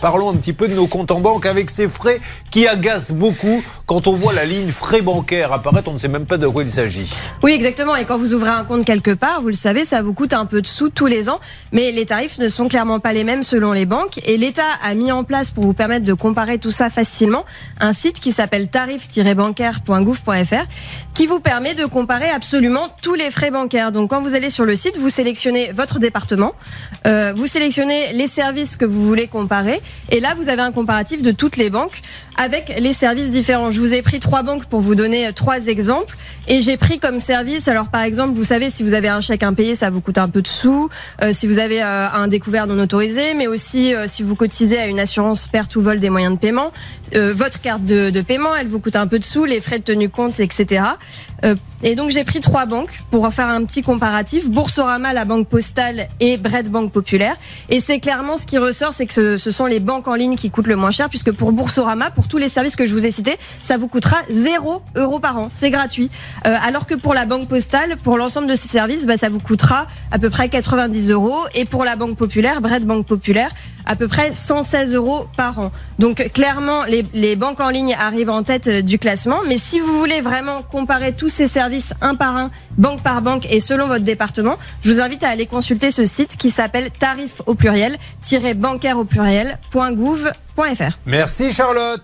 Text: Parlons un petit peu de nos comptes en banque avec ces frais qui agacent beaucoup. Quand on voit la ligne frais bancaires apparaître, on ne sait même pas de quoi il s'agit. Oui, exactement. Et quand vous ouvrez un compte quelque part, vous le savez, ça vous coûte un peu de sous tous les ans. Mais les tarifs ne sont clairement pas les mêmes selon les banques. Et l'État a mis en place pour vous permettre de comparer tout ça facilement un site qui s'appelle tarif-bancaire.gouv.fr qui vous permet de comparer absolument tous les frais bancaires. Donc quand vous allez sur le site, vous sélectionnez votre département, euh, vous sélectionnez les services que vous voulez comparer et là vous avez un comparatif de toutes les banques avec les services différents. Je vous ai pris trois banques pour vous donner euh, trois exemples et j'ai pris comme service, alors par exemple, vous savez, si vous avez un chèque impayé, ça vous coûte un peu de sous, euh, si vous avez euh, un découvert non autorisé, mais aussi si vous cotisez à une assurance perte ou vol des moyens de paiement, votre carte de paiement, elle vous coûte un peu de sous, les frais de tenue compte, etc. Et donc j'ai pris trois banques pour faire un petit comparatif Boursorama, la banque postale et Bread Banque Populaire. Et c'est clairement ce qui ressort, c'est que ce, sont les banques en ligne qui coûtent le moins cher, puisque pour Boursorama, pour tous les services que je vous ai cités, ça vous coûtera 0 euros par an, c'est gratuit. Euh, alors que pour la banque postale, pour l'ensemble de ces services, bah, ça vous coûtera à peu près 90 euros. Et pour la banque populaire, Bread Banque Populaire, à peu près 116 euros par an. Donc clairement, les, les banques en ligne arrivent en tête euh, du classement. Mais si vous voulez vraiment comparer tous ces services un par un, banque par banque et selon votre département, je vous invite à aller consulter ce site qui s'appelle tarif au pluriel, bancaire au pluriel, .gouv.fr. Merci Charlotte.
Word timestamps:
Parlons 0.00 0.30
un 0.30 0.34
petit 0.34 0.52
peu 0.52 0.66
de 0.66 0.74
nos 0.74 0.86
comptes 0.86 1.10
en 1.10 1.20
banque 1.20 1.44
avec 1.46 1.68
ces 1.68 1.88
frais 1.88 2.20
qui 2.50 2.66
agacent 2.66 3.12
beaucoup. 3.12 3.62
Quand 3.86 4.06
on 4.06 4.14
voit 4.14 4.32
la 4.32 4.44
ligne 4.44 4.70
frais 4.70 5.02
bancaires 5.02 5.52
apparaître, 5.52 5.88
on 5.88 5.94
ne 5.94 5.98
sait 5.98 6.08
même 6.08 6.26
pas 6.26 6.38
de 6.38 6.46
quoi 6.46 6.62
il 6.62 6.70
s'agit. 6.70 7.12
Oui, 7.42 7.52
exactement. 7.52 7.96
Et 7.96 8.04
quand 8.04 8.16
vous 8.16 8.32
ouvrez 8.34 8.50
un 8.50 8.64
compte 8.64 8.84
quelque 8.84 9.10
part, 9.12 9.40
vous 9.40 9.48
le 9.48 9.54
savez, 9.54 9.84
ça 9.84 10.02
vous 10.02 10.14
coûte 10.14 10.32
un 10.32 10.46
peu 10.46 10.62
de 10.62 10.66
sous 10.66 10.88
tous 10.88 11.06
les 11.06 11.28
ans. 11.28 11.40
Mais 11.72 11.92
les 11.92 12.06
tarifs 12.06 12.38
ne 12.38 12.48
sont 12.48 12.68
clairement 12.68 12.98
pas 12.98 13.12
les 13.12 13.24
mêmes 13.24 13.42
selon 13.42 13.72
les 13.72 13.84
banques. 13.84 14.20
Et 14.24 14.38
l'État 14.38 14.62
a 14.82 14.94
mis 14.94 15.12
en 15.12 15.24
place 15.24 15.50
pour 15.50 15.64
vous 15.64 15.74
permettre 15.74 16.04
de 16.06 16.14
comparer 16.14 16.58
tout 16.58 16.70
ça 16.70 16.88
facilement 16.88 17.44
un 17.78 17.92
site 17.92 18.20
qui 18.20 18.32
s'appelle 18.32 18.68
tarif-bancaire.gouv.fr 18.68 20.66
qui 21.14 21.26
vous 21.26 21.40
permet 21.40 21.74
de 21.74 21.84
comparer 21.84 22.30
absolument 22.30 22.88
tous 23.02 23.14
les 23.14 23.30
frais 23.30 23.50
bancaires. 23.50 23.92
Donc 23.92 24.10
quand 24.10 24.22
vous 24.22 24.34
allez 24.34 24.48
sur 24.48 24.64
le 24.64 24.76
site, 24.76 24.96
vous 24.96 25.10
sélectionnez 25.10 25.72
votre 25.72 25.98
département, 25.98 26.54
euh, 27.06 27.34
vous 27.36 27.46
sélectionnez 27.46 28.12
les 28.14 28.26
services 28.26 28.76
que 28.76 28.86
vous 28.86 29.06
voulez 29.06 29.26
comparer 29.26 29.82
et 30.10 30.20
là 30.20 30.34
vous 30.36 30.48
avez 30.48 30.62
un 30.62 30.72
comparatif 30.72 31.22
de 31.22 31.30
toutes 31.30 31.56
les 31.56 31.70
banques 31.70 32.00
avec 32.36 32.74
les 32.78 32.92
services 32.92 33.30
différents. 33.30 33.70
Je 33.70 33.80
vous 33.80 33.92
ai 33.92 34.02
pris 34.02 34.18
trois 34.18 34.42
banques 34.42 34.64
pour 34.64 34.80
vous 34.80 34.94
donner 34.94 35.26
euh, 35.26 35.32
trois 35.32 35.66
exemples 35.66 36.16
et 36.48 36.62
j'ai 36.62 36.76
pris 36.76 36.98
comme 36.98 37.20
service, 37.20 37.68
alors 37.68 37.88
par 37.88 38.02
exemple, 38.02 38.34
vous 38.34 38.44
savez, 38.44 38.70
si 38.70 38.82
vous 38.82 38.94
avez 38.94 39.08
un 39.08 39.20
chèque 39.20 39.42
impayé, 39.42 39.74
ça 39.74 39.90
vous 39.90 40.00
coûte 40.00 40.18
un 40.18 40.28
peu 40.28 40.40
de 40.40 40.48
sous, 40.48 40.88
euh, 41.22 41.32
si 41.32 41.46
vous 41.46 41.58
avez 41.58 41.82
euh, 41.82 42.08
un 42.08 42.28
découvert 42.28 42.66
non 42.66 42.78
autorisé, 42.78 43.34
mais 43.34 43.46
aussi 43.46 43.92
si 44.06 44.22
vous 44.22 44.34
cotisez 44.34 44.78
à 44.78 44.86
une 44.86 45.00
assurance 45.00 45.46
perte 45.46 45.76
ou 45.76 45.82
vol 45.82 46.00
des 46.00 46.10
moyens 46.10 46.34
de 46.34 46.38
paiement, 46.38 46.70
votre 47.12 47.60
carte 47.60 47.84
de 47.84 48.20
paiement, 48.20 48.54
elle 48.54 48.68
vous 48.68 48.78
coûte 48.78 48.96
un 48.96 49.06
peu 49.06 49.18
de 49.18 49.24
sous, 49.24 49.44
les 49.44 49.60
frais 49.60 49.78
de 49.78 49.84
tenue 49.84 50.08
compte, 50.08 50.38
etc. 50.40 50.82
Et 51.82 51.94
donc 51.94 52.10
j'ai 52.10 52.24
pris 52.24 52.40
trois 52.40 52.66
banques 52.66 53.00
pour 53.10 53.32
faire 53.32 53.48
un 53.48 53.64
petit 53.64 53.82
comparatif 53.82 54.50
Boursorama, 54.50 55.14
la 55.14 55.24
banque 55.24 55.48
postale 55.48 56.08
et 56.20 56.36
Bread 56.36 56.68
Banque 56.68 56.92
Populaire. 56.92 57.36
Et 57.70 57.80
c'est 57.80 58.00
clairement 58.00 58.36
ce 58.36 58.44
qui 58.44 58.58
ressort, 58.58 58.92
c'est 58.92 59.06
que 59.06 59.38
ce, 59.38 59.50
sont 59.50 59.66
les 59.66 59.80
banques 59.80 60.06
en 60.06 60.14
ligne 60.14 60.36
qui 60.36 60.50
coûtent 60.50 60.66
le 60.66 60.76
moins 60.76 60.90
cher, 60.90 61.08
puisque 61.08 61.32
pour 61.32 61.52
Boursorama, 61.52 62.10
pour 62.10 62.28
tous 62.28 62.36
les 62.36 62.50
services 62.50 62.76
que 62.76 62.86
je 62.86 62.92
vous 62.92 63.06
ai 63.06 63.10
cités, 63.10 63.36
ça 63.62 63.78
vous 63.78 63.88
coûtera 63.88 64.18
0 64.28 64.82
euros 64.96 65.20
par 65.20 65.38
an, 65.38 65.48
c'est 65.48 65.70
gratuit. 65.70 66.10
Euh, 66.46 66.56
alors 66.62 66.86
que 66.86 66.94
pour 66.94 67.14
la 67.14 67.24
banque 67.24 67.48
postale, 67.48 67.96
pour 67.96 68.18
l'ensemble 68.18 68.46
de 68.46 68.56
ces 68.56 68.68
services, 68.68 69.06
bah, 69.06 69.16
ça 69.16 69.30
vous 69.30 69.40
coûtera 69.40 69.86
à 70.12 70.18
peu 70.18 70.28
près 70.28 70.48
90 70.50 71.10
euros. 71.10 71.38
Et 71.54 71.64
pour 71.64 71.84
la 71.84 71.96
banque 71.96 72.16
populaire, 72.16 72.60
Bread 72.60 72.84
Banque 72.84 73.06
Populaire, 73.06 73.50
à 73.86 73.96
peu 73.96 74.06
près 74.06 74.34
116 74.34 74.94
euros 74.94 75.26
par 75.36 75.58
an. 75.58 75.72
Donc 75.98 76.30
clairement, 76.32 76.84
les, 76.84 77.04
les 77.14 77.36
banques 77.36 77.60
en 77.60 77.70
ligne 77.70 77.96
arrivent 77.98 78.30
en 78.30 78.42
tête 78.42 78.68
euh, 78.68 78.82
du 78.82 78.98
classement. 78.98 79.38
Mais 79.48 79.58
si 79.58 79.80
vous 79.80 79.98
voulez 79.98 80.20
vraiment 80.20 80.62
comparer 80.62 81.12
tous 81.12 81.28
ces 81.28 81.48
services 81.48 81.69
un 82.00 82.14
par 82.14 82.36
un, 82.36 82.50
banque 82.76 83.02
par 83.02 83.22
banque 83.22 83.46
et 83.50 83.60
selon 83.60 83.86
votre 83.86 84.04
département, 84.04 84.56
je 84.82 84.92
vous 84.92 85.00
invite 85.00 85.22
à 85.24 85.28
aller 85.28 85.46
consulter 85.46 85.90
ce 85.90 86.06
site 86.06 86.36
qui 86.36 86.50
s'appelle 86.50 86.90
tarif 86.98 87.42
au 87.46 87.54
pluriel, 87.54 87.98
bancaire 88.56 88.98
au 88.98 89.04
pluriel, 89.04 89.58
.gouv.fr. 89.72 90.98
Merci 91.06 91.52
Charlotte. 91.52 92.02